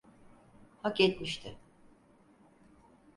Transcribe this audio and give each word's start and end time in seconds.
Hak 0.83 1.01
etmişti. 1.01 1.57